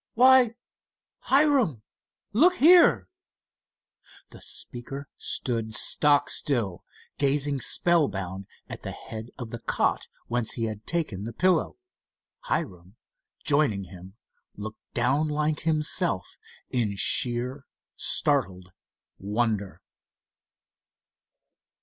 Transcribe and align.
Why, 0.15 0.55
Hiram, 1.25 1.83
look 2.33 2.55
here!" 2.55 3.07
The 4.31 4.41
speaker 4.41 5.07
stood 5.15 5.75
stock 5.75 6.27
still, 6.31 6.83
gazing 7.19 7.59
spellbound 7.59 8.47
at 8.67 8.81
the 8.81 8.93
head 8.93 9.27
of 9.37 9.51
the 9.51 9.59
cot 9.59 10.07
whence 10.25 10.53
he 10.53 10.63
had 10.63 10.87
taken 10.87 11.23
the 11.25 11.33
pillow. 11.33 11.77
Hiram, 12.45 12.95
joining 13.43 13.83
him, 13.93 14.15
looked 14.55 14.81
down 14.95 15.27
like 15.27 15.59
himself 15.59 16.35
in 16.71 16.95
sheer, 16.95 17.67
startled 17.95 18.71
wonder. 19.19 19.83